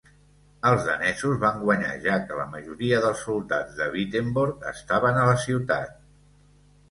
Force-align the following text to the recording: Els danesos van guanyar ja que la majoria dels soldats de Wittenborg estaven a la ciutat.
Els 0.69 0.85
danesos 0.85 1.35
van 1.41 1.59
guanyar 1.65 1.91
ja 2.05 2.15
que 2.23 2.39
la 2.39 2.45
majoria 2.55 3.01
dels 3.05 3.21
soldats 3.27 3.77
de 3.81 3.89
Wittenborg 3.97 4.67
estaven 4.71 5.19
a 5.19 5.27
la 5.33 5.37
ciutat. 5.45 5.93